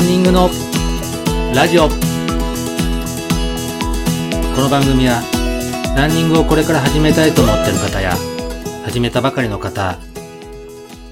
[0.00, 0.48] ランニングの
[1.54, 1.86] ラジオ。
[1.86, 1.94] こ
[4.62, 5.20] の番組は
[5.94, 8.16] ランニングをこれから始めたいと思ってる方や
[8.86, 9.98] 始めたばかりの方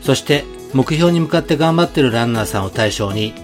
[0.01, 3.35] そして目標に向かって頑張ってるランナーさんを対象に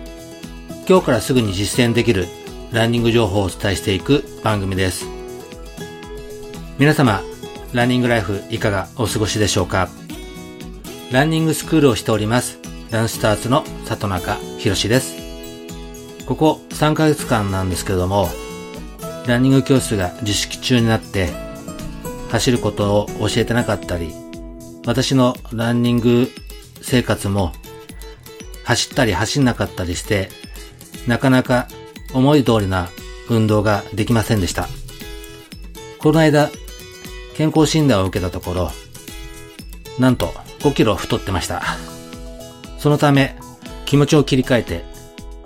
[0.89, 2.26] 今日からすぐに実践できる
[2.72, 5.07] ランニング情報をお伝えしていく番組です。
[6.79, 7.21] 皆様
[7.75, 9.90] ランニングライフいかがお過ごしでしょうか？
[11.13, 12.58] ランニングスクールをしております
[12.90, 15.24] ランスターズの里中博です。
[16.27, 18.29] ここ3ヶ月間なんですけども
[19.27, 21.31] ランニング教室が自粛中になって
[22.31, 24.13] 走ることを教えてなかったり
[24.87, 26.31] 私のランニング
[26.83, 27.53] 生活も
[28.64, 30.29] 走ったり走んなかったりして
[31.07, 31.69] なかなか
[32.14, 32.89] 思い通りな
[33.28, 34.69] 運動ができませんでした。
[35.98, 36.50] この間
[37.34, 38.70] 健康診断を受けたところ、
[39.98, 40.28] なんと
[40.61, 41.62] 5キロ太ってました。
[42.78, 43.36] そのため、
[43.86, 44.84] 気持ちを切り替えて、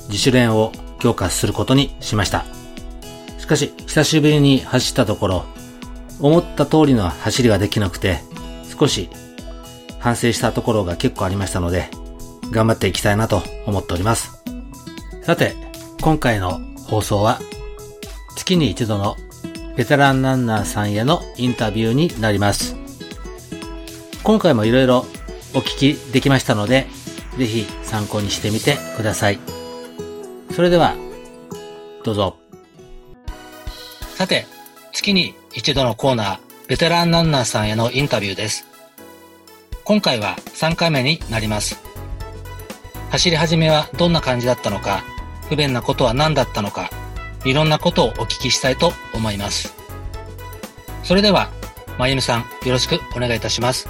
[0.09, 2.45] 自主練を強化することにしました。
[3.39, 5.45] しかし、久しぶりに走ったところ、
[6.21, 8.21] 思った通りの走りができなくて、
[8.79, 9.09] 少し
[9.99, 11.91] 反省したところが結構ありましたので、
[12.51, 14.43] 頑張っていきたいなと思っております。
[15.23, 15.57] さて、
[16.01, 17.41] 今回の放送は、
[18.37, 19.17] 月に一度の
[19.77, 22.77] ベテランランナーさんへのインタビューになります。
[24.23, 25.07] 今回もいろいろ
[25.55, 26.87] お聞きできましたので、
[27.37, 29.58] ぜひ参考にしてみてください。
[30.59, 30.97] それでは、
[32.03, 32.37] どうぞ。
[34.17, 34.45] さて、
[34.93, 38.67] 月に一度のコーナー、ベテランランナーさんへのインタビューです。
[39.85, 41.81] 今回は3回目になります。
[43.11, 45.05] 走り始めはどんな感じだったのか、
[45.49, 46.91] 不便なことは何だったのか、
[47.45, 49.77] いろんなことをお聞きしたいと思います。
[51.05, 51.53] それでは、
[52.01, 53.89] まゆみさん、よろしくお願いいたします。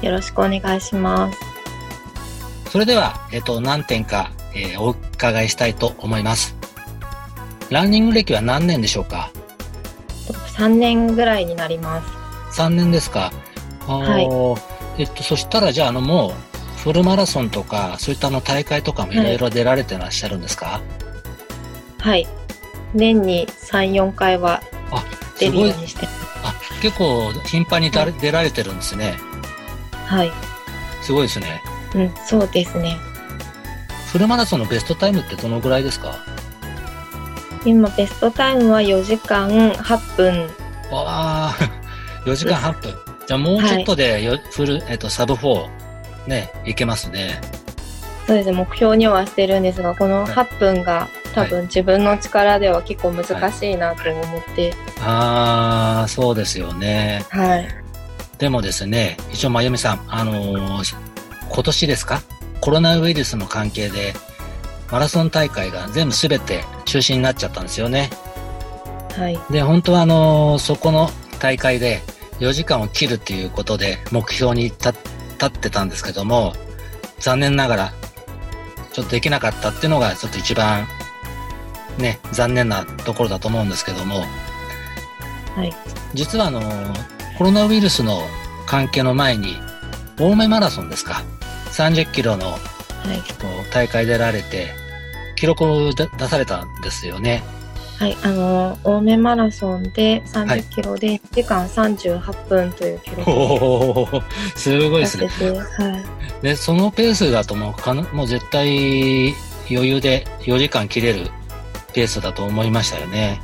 [0.00, 2.70] よろしくお願いします。
[2.70, 6.56] それでは、えっと、何点か、えー、お伺いしたいと思います。
[7.70, 9.30] ランニング歴は何年でしょうか
[10.56, 12.02] ?3 年ぐらいになりま
[12.52, 12.60] す。
[12.60, 13.32] 3年ですか？
[13.86, 14.20] は
[14.98, 15.02] い。
[15.02, 20.80] えっと、そしたら、じゃあ、あの、もう、フルマラソンとか、そういったあの大会とかもいろいろ出られてらっしゃるんですか、
[21.98, 22.26] はい。
[22.94, 24.62] 年に3、4回は
[25.38, 26.06] 出るようにして
[26.44, 29.16] あ、結構頻繁にだ、出られてるんですね。
[30.06, 30.32] はい。
[31.02, 31.60] すごいですね。
[31.94, 32.96] うん、そうですね。
[34.12, 36.14] フルマラソンのベストタイムってどのぐらいですか？
[37.64, 40.42] 今、ベストタイムは4時間8分。
[40.90, 41.56] わあ、
[42.24, 42.94] 4時間8分。
[43.26, 45.66] じゃあもうちょっとでよ、はい、フル、えっと、サブ4、
[46.28, 47.40] ね、いけますね。
[48.26, 54.70] そうですね、目標にはしてるんですが、この8分が多分自分の力では結構難しいなと思って。
[54.70, 57.24] はい、ああ、そうですよね。
[57.30, 57.68] はい。
[58.38, 60.94] でもですね、一応、まゆみさん、あのー、
[61.48, 62.20] 今年ですか？
[62.66, 64.12] コロナウイルスの関係で、
[64.90, 68.10] マラソン大会が全部すべて中止になっちゃったんですよね。
[69.16, 69.38] はい。
[69.52, 72.02] で、本当はあのー、そこの大会で
[72.40, 74.88] 4時間を切るっていうことで目標に立
[75.44, 76.54] ってたんですけども、
[77.20, 77.92] 残念ながら、
[78.92, 80.88] ちょっとできなかったっていうのがちょっと一番
[81.98, 84.24] ね、残念なところだと思うんですけども、
[85.54, 85.72] はい。
[86.14, 86.60] 実はあの、
[87.38, 88.22] コロナウイルスの
[88.66, 89.56] 関係の前に、
[90.18, 91.22] 青梅マラソンですか、
[91.76, 92.60] 30キロの、はい、
[93.70, 94.72] 大会出られて、
[95.36, 97.42] 記録を出されたんですよね。
[97.98, 105.28] はい、あの、青梅マラソンで30キロで1時間38分という記録を、はい、すごいですね。
[105.28, 106.04] は
[106.40, 106.42] い。
[106.42, 109.34] で、そのペースだともうかもう絶対
[109.70, 111.30] 余裕で4時間切れる
[111.92, 113.40] ペースだと思いましたよね。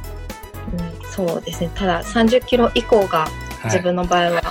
[1.03, 1.71] うん、そうですね。
[1.75, 3.27] ただ30キロ以降が
[3.65, 4.43] 自分の場合は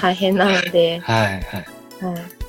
[0.00, 1.00] 大変なので。
[1.00, 2.41] はい、はい、はい。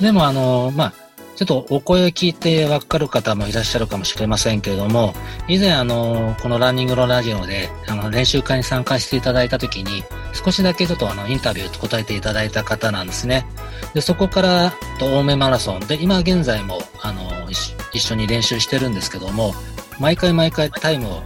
[0.00, 0.92] でもあの、まあ、
[1.36, 5.12] ちょっとお声を聞いてわかる方もいらっしゃるかもしれませんけれども、
[5.48, 10.02] 以前あの、このランニングのラジオで、あの、練習会に参加していただいたときに、
[10.32, 13.46] 少しだけちょっとあの、インタビューと答えていただいた方なんですね。
[13.92, 19.54] で、そこから、と、青梅マラソンで、今現在も、あの、一緒に練習してるんですけども、
[19.98, 21.22] 毎回毎回タイムを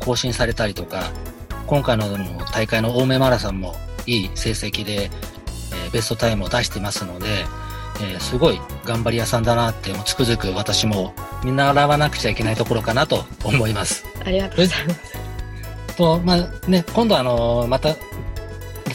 [0.00, 1.10] 更新されたりとか、
[1.66, 2.06] 今回の
[2.52, 3.74] 大会の青梅マラソンも
[4.06, 7.44] いい成績で、えー、ベストタイムを出していますので、
[8.00, 14.04] えー、すごい頑張り屋さんだなってつくづく私も見習わなくちゃいけないところかなと思います。
[14.24, 15.22] ありがとうございます。
[15.96, 17.94] と、まあね、今度あの、また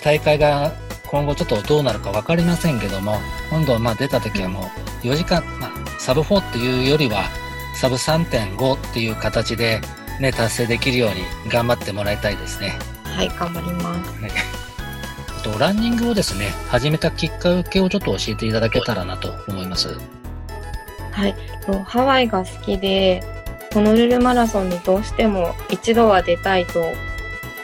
[0.03, 0.71] 大会が
[1.07, 3.17] 今後ちょっとどうなるか分かりませんけども、
[3.49, 4.69] 今度まあ出た時はも
[5.03, 7.23] う4時間、まあ、サブ4っていうよりは、
[7.75, 9.81] サブ3.5っていう形で
[10.19, 12.77] ね、達成できるように頑張ってもらいたいですね。
[13.03, 14.46] はい、頑張ります。
[15.37, 15.43] はい。
[15.43, 19.97] と、ランニングをですね、始めたきっかけをちょっと教えていただけたらなと思います。
[21.11, 21.35] はい。
[21.65, 23.23] とハワイが好きで、
[23.73, 26.83] ホノルルマラソンにどうしても一度は出たいと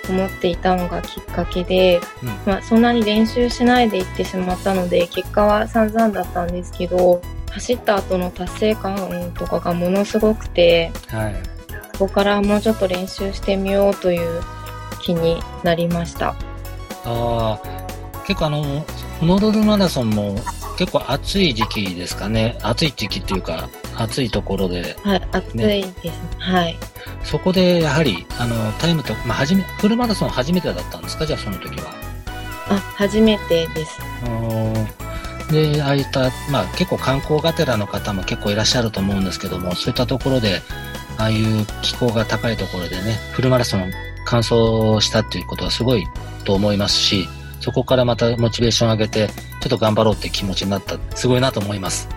[0.10, 7.22] 思っていたのがきっかけで、うんまあ、そんなに練習しないで行ってしまったので、結果は散々だったんですけど、
[7.52, 11.36] 走った後の達成感とかがものすごくて、はい。
[11.94, 14.42] そこからもうちょっと練習してみようという
[15.02, 16.36] 気になりました。
[17.06, 18.86] ああ、結構あの、
[19.20, 20.36] ホノルルマラソンも
[20.78, 22.58] 結構暑い時期ですかね。
[22.62, 26.14] 暑い時期っていうか、暑いところで、はい、暑いですね。
[26.40, 26.78] はい。
[27.24, 31.26] そこでやはり、あの、タイムと、まあ、初め、フルマラソン初めてだったんですか？
[31.26, 31.92] じゃあその時は。
[32.70, 34.00] あ、初めてです。
[35.52, 40.62] で、ああいった、まあ結構観光がてらの方も結構いらっしゃると思うんですけども、そういったところで、
[41.18, 43.92] ああいう気候が高いところでね、フルマラソン
[44.26, 44.56] 完走
[45.06, 46.08] したっていうことはすごい
[46.44, 47.28] と思いますし、
[47.60, 52.10] そこからまたモチベーション上げて、ちょっと頑張ろうって気持ちになった、すごいなと思います。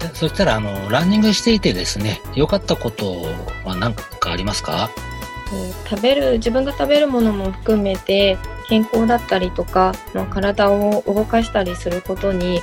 [0.00, 3.14] でそしたら、あの、ランニングしていてですね、良かったこと
[3.64, 4.90] は何かありますか？
[5.88, 8.38] 食べる自分が食べるものも含めて
[8.68, 12.60] 健康だったりとか、まあ、体を動かしたりすることに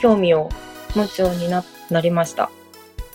[0.00, 0.48] 興味を
[0.94, 2.50] 持つようにななりました。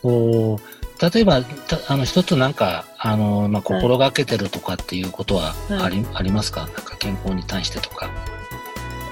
[0.04, 0.60] お
[1.00, 6.62] 例えば、たあの、一つなんか、あの、まあ、心がけてるとかっていうことはあり、ありますか？
[6.62, 8.10] なんか健康に対してとか。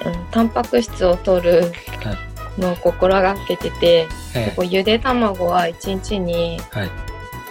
[0.05, 1.71] うん、タンパク質を取る
[2.57, 6.89] のを心がけてて、えこうゆで卵は1日にはい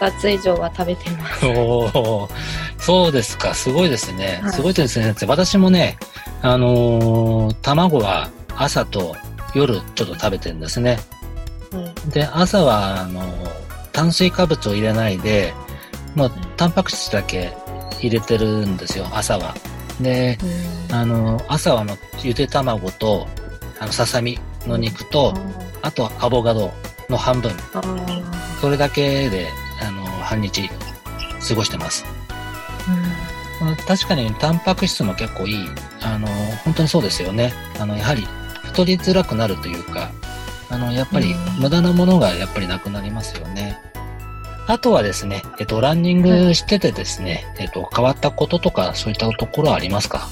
[0.01, 1.47] 2つ以上は食べてます。
[1.47, 1.57] え。
[1.57, 2.31] おー
[2.79, 3.55] そうですか。
[3.55, 4.41] すごいですね。
[4.43, 5.15] はいすごいですね。
[5.27, 5.97] 私もね、
[6.43, 9.17] あのー卵は朝と
[9.55, 10.99] 夜ちょっと食べてるんですね。
[11.73, 13.23] うんで、朝は、あの
[13.95, 15.55] 炭水化物を入れないで、
[16.15, 17.57] もう、タンパク質だけ
[18.01, 19.55] 入れてるんですよ、朝は。
[20.01, 20.39] で、
[20.91, 23.27] うんあの、朝はあの、ゆで卵と、
[23.79, 25.33] あの、ささみの肉と、
[25.81, 26.73] あとアボカド
[27.09, 27.53] の半分。
[28.61, 29.49] それだけで、
[29.81, 30.69] あの、半日
[31.49, 32.05] 過ごしてます。
[32.89, 33.25] うん
[33.87, 35.69] 確かにタンパク質も結構いい。
[36.03, 36.27] あの、
[36.65, 37.53] 本当にそうですよね。
[37.79, 38.27] あの、やはり
[38.65, 40.11] 太りづらくなるというか、
[40.71, 43.79] あの、やっぱりうん無駄なものがやっぱりなくなりますよね。
[44.67, 50.29] あとはですね、えっと、ランニングしててですね、えっと、変わったこととか、そういったところはありますか？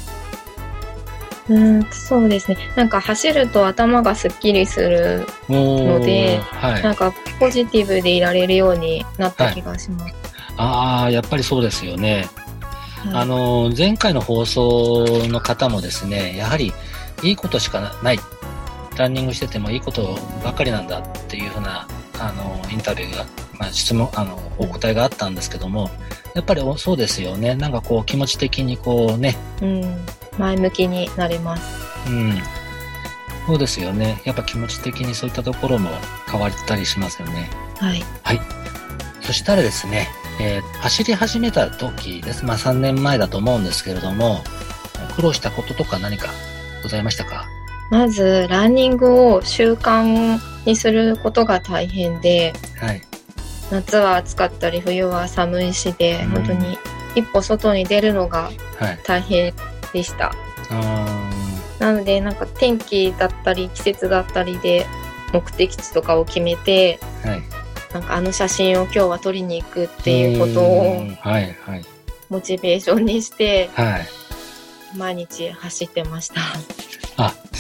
[1.49, 2.57] うん、そうですね。
[2.77, 6.83] なんか走ると頭がすっきりする、のではい。
[6.83, 10.15] なんかポジティブでいられるようになった気がします。
[10.57, 12.17] ああ、やっぱりそうですよね。
[12.17, 12.29] はい
[13.15, 16.73] あの、前回の放送の方もですね、やはり
[17.25, 18.21] いいことしかない。
[19.03, 21.87] ランニングしててもいいことばかりなんだっていうふうな、
[22.21, 23.25] あの、インタビューが、
[23.59, 25.91] まあ、質問、あの、お答えがあったんですけども、
[26.35, 27.55] やっぱりおそうですよね。
[27.57, 30.07] なんかこう気持ち的にこうね、うん、
[30.39, 32.09] 前向きになれます。
[32.09, 32.41] うん。
[33.47, 34.23] そうですよね。
[34.25, 35.91] やっぱ気持ち的にそういったところも
[36.31, 37.51] 変わったりしますよね。
[38.23, 38.41] はい。
[39.21, 40.09] そしたらですね、
[40.41, 42.45] えー走り始めた時です。
[42.47, 44.43] まあ3年前だと思うんですけれども、
[45.17, 46.29] 苦労したこととか何か
[46.83, 47.47] ございましたか？
[47.91, 53.03] まず、ランニングを習慣にすることが大変で、はい。
[53.71, 56.79] 夏は暑かったり、冬は寒いしで、うん本当に
[57.15, 58.99] 一歩外に出るのがはい。
[59.05, 59.53] 大変
[59.93, 60.33] でした。
[60.71, 61.23] うーん。
[61.79, 64.87] なので、なんか天気だったり、季節だったりで、
[65.33, 67.43] 目的地とかを決めて、はい。
[67.93, 71.07] なんかあの写真を今日は撮りに行くっていうことを。
[72.31, 74.09] モチベーションにして、はい。
[74.97, 76.41] 毎日走ってました。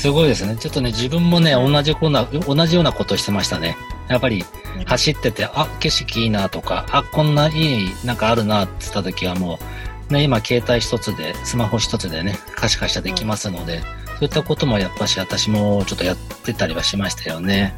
[0.02, 0.56] あ、すごいですね。
[0.56, 3.76] ちょっとね、自分もね、同じような、同じようなことをしてましたね。
[4.08, 4.44] やっぱり、
[4.86, 9.58] 走ってて、あ、景色いいなとか、あ、こんないい、なんかあるなって言った時はも
[10.10, 13.86] う、ね、今携帯一つで、スマホ一つでね、可視化したできますので、そ
[14.22, 17.74] ういったこともやっぱし私もちょっとやってたりはしましたよね。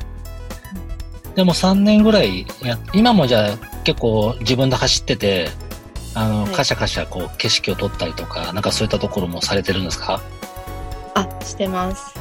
[1.34, 5.48] でも3年ぐらいや、今もじゃあ結構自分で走ってて、
[6.14, 10.14] あの、はいカシャカシャこう景色を撮ったりとか、なんかそういったところもされてるんですか？
[10.14, 10.20] あ、
[11.44, 12.14] してます。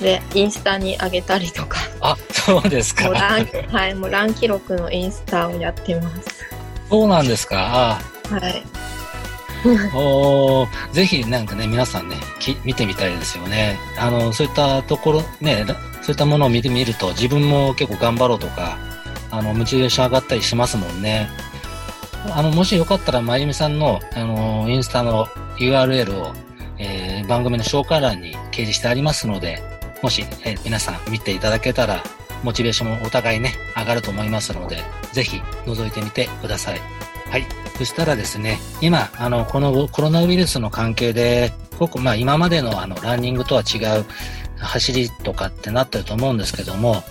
[0.00, 3.10] で、インスタに上げたりとか、あ、そうですか。
[3.10, 6.44] はい、もうラン記録のインスタをやってます。
[6.88, 7.98] そうなんですか。
[8.30, 8.62] はい。
[8.62, 8.76] あ
[9.96, 13.78] おーぜひなんかね、皆さんね、き見てみたいですよね。
[13.98, 18.78] あの、そういったところ、ね、らそういったものを見てみると、自分も結構頑張ろうとか、
[19.30, 21.28] あの、モチベーション上がったりしますもんね。
[22.30, 25.26] あの、もしよかったら、まゆみさんの、あの、インスタの
[25.58, 26.45] URL を、え
[27.26, 29.62] 番組の紹介欄に掲示してありますので、
[30.02, 32.02] もし、えー皆さん見ていただけたら、
[32.42, 34.78] モチベーションもお互いね、上がると思いますので、
[35.12, 36.80] ぜひ覗いてみてください。
[37.30, 37.46] はい。
[37.76, 44.04] そしたらですね、今、あの、このコロナウイルスの関係で、ごく、まあ今までのあの、ランニングとは違う
[44.58, 47.02] 走りとかってなってると思うんですけども、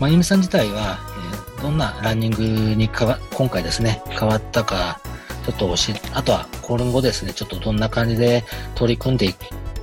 [0.00, 0.98] まゆみさん自体は、
[1.32, 2.42] えーどんなランニング
[2.76, 5.00] にかわ、今回ですね、変わったか、
[5.44, 8.44] ちょっと教え、あとは今後ですね、ちょっとどんな感じで
[8.74, 9.34] 取り組んでい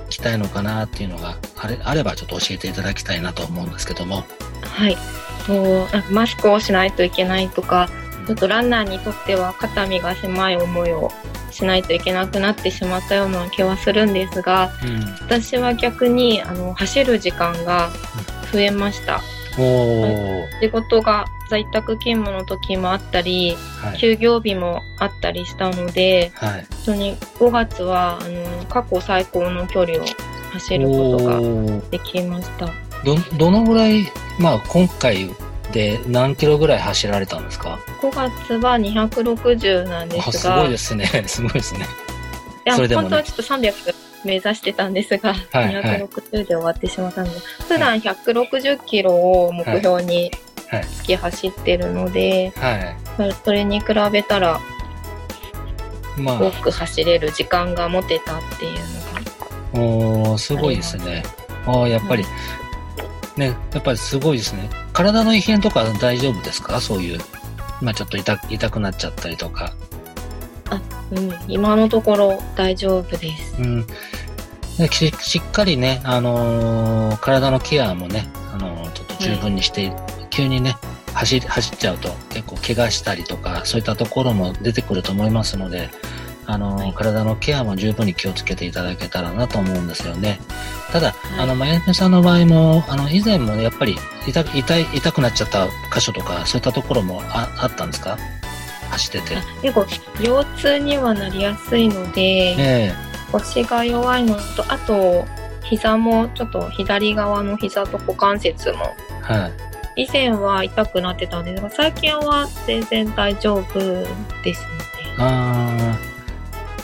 [0.08, 4.24] きたいのかなっていうのがあれあればちょっと教えていただきたいなと思うんですけども。
[4.62, 4.96] はい。
[5.48, 7.88] もう、マスクをしないといけないとか、
[8.26, 11.10] ちょっとランナーにとっては肩身が狭い思いを
[11.50, 17.90] しないといけなくなってしまったような気はするんですが、うん、私は逆にあの走る時間が
[18.52, 19.20] 増えました。
[20.60, 30.04] 仕事が在宅勤務の時もあったり、はい、休業日もあったりしたので、はい、本当に5月はあの過去最高の距離を
[30.52, 32.66] 走ることができました。
[33.04, 34.06] ど、どのぐらい、
[34.38, 35.30] まあ今回
[35.72, 40.32] で何キロぐらい走られたんですか ?5 月は260なんですが。
[40.32, 41.06] すごいですね。
[41.26, 41.80] すごいですね。
[42.66, 47.38] いや、ね、本当はちょっと300目指してたんですが、はいはい、260で終わってしまったので、
[47.68, 50.32] 普段160キロを目標に
[50.70, 54.60] 月走ってるので、はい、それに比べたら、
[56.18, 58.72] まあ、多く走れる時間が持てたっていう
[59.74, 60.32] のが。
[60.32, 61.22] おすごいですね。
[61.66, 62.24] ああ、やっぱり、
[63.36, 64.70] ね、やっぱりすごいですね。
[64.92, 66.80] 体の異変とか大丈夫ですか？
[66.80, 67.20] そういう。
[67.82, 69.74] まあちょっと痛痛くなっちゃったりとか。
[70.70, 70.80] あ、
[71.10, 73.60] うん、今のところ大丈夫です。
[73.60, 73.86] うん。
[74.90, 79.92] ししっかりね、あのー、体のケアもね、あのー、ちょっと十分にして、
[80.36, 80.76] 急にね、
[81.14, 85.88] 走走っちゃうと結構怪我したりとか、そういったところも出てくると思いますので、
[86.44, 90.38] あの、はい、体のケアも十分に気をつけていただけたらなと思うんですよね。
[90.92, 98.18] ただ、はい、あの、まゆめさんの場合も、あの、以前もやっぱり痛痛い痛くなっちゃった箇所とか、そういったところもああったんですか？
[98.90, 99.36] 走ってて。
[99.62, 99.86] 結構、
[100.22, 102.20] 腰痛にはなりやすいので、
[102.58, 105.24] えー、腰が弱いのと、あと、
[105.64, 109.52] 膝もちょっと左側の膝と股関節も、はい、
[109.96, 113.80] 以前は痛くなってたんですが、最近は全然大丈夫
[114.44, 114.68] ですね。
[115.18, 116.16] ああ。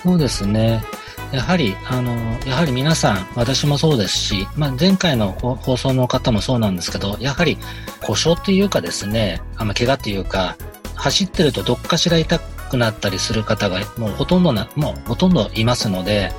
[0.03, 0.83] そうですね。
[1.31, 2.13] やはり、あの、
[2.47, 7.57] やはり皆さん、私もそうですし、まあ、前回の放送の方もそうなんですけど、やはり
[8.03, 10.57] 故障っていうかですね、あの、怪我っていうか、
[10.95, 16.33] 走ってるとどっかしら痛くなったりする方がもうほとんどな、もうほとんどいますので、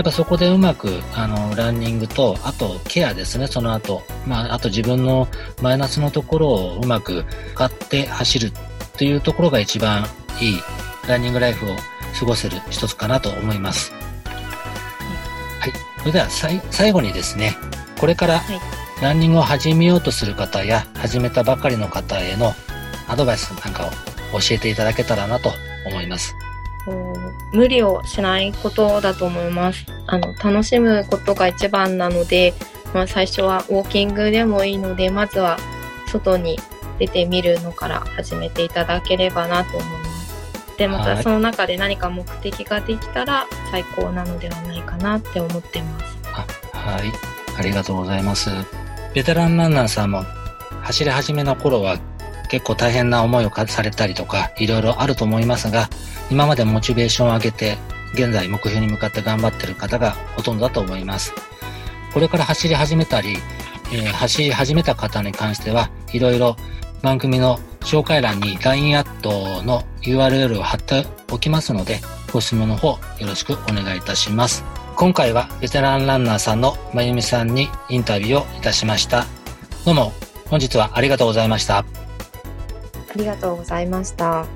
[0.00, 4.02] やっぱそこでうまく、あの、ランニングと、あとケアですね、その後。
[4.26, 5.28] まあ、あと自分の
[5.60, 8.52] マイナスのところをうまく買って走るっ
[8.96, 10.06] ていうところが一番
[10.40, 10.58] いい
[11.06, 11.76] ランニングライフを
[12.18, 13.92] 過ごせる一つかなと思います。
[15.60, 15.72] はい。
[15.98, 17.54] それでは最後にですね、
[17.98, 18.40] これから
[19.02, 22.54] ランニングを始めようとする方や始めたばかりの方への
[23.06, 23.84] アドバイスなんか
[24.32, 25.52] を教えていただけたらなと
[25.84, 26.34] 思います。
[27.52, 29.86] 無理をしないことだと思います。
[30.06, 32.54] あの、楽しむことが一番なので、
[32.94, 35.58] まあ最初はウォーキングでもいいので、まずは
[36.06, 36.58] 外に
[36.98, 40.10] 出てみるのから始めていただければなと思います。
[40.76, 46.18] でまたその中で何か目的ができたら最高なのではないかなって思ってます。
[46.72, 47.12] はい
[47.58, 48.48] ありがとうございます。
[49.14, 50.24] ベテランランナーさんも
[50.82, 51.98] 走り始めの頃は
[52.50, 55.88] 結構大変な思いをされたりとかいろいろあると思いますが
[56.30, 57.78] 今までモチベーションを上げて
[58.12, 61.32] 現在目標に向かって頑張ってる方がほとんどだと思います。
[62.12, 63.36] これから走り始めたり、
[63.92, 66.56] えー、走り始めた方に関してはいろいろ
[67.02, 72.00] 番組の紹介欄に LINE アットの URL を貼っておきますので、
[72.32, 74.64] ご質問の方よろしくお願いいたします。
[74.96, 79.24] 今回はベテランランナーさんのまゆみさんにインタビューをいたしました。
[79.84, 80.12] どうも
[80.48, 81.99] 本日はありがとうございました。
[83.10, 84.46] ありがとうございました。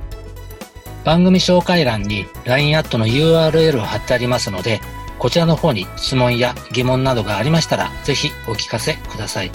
[1.05, 4.81] 番組紹介欄に LINE アットの URL を貼ってありますので、
[5.19, 9.51] こちらの方に質問や疑問などがありましたら、ぜひお聞かせください。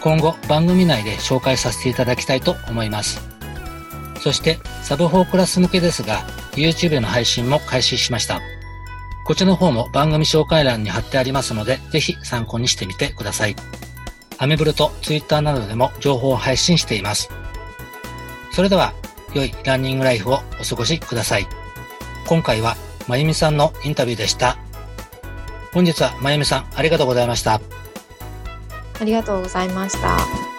[0.00, 3.20] 今後番組内で紹介させていただきたいと思います。
[4.18, 8.40] そしてサブ4クラス向けですが YouTube の配信も開始しました。
[9.26, 13.56] こちらの方も番組紹介欄に貼ってありますのでぜひ参考にしてみてください。
[14.38, 17.30] アメブロと Twitter などでも情報を配信しています。
[18.52, 18.92] それでは
[19.34, 21.46] 良いランニングライフをお過ごしください。
[22.26, 22.76] 今回は
[23.08, 24.56] まゆみさんのインタビューでした。
[25.72, 27.60] 本日はまゆみさんありがとうございました。
[29.00, 30.49] ありがとうございました。